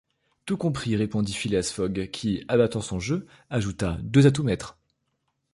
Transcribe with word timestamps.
Tout 0.47 0.57
compris,» 0.57 0.95
répondit 0.95 1.31
Phileas 1.35 1.71
Fogg, 1.75 2.09
qui, 2.11 2.43
abattant 2.47 2.81
son 2.81 2.99
jeu, 2.99 3.27
ajouta: 3.51 3.99
«Deux 4.01 4.25
atouts 4.25 4.41
maîtres. 4.41 4.79